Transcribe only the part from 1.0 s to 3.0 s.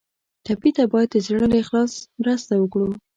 د زړه له اخلاص مرسته وکړو.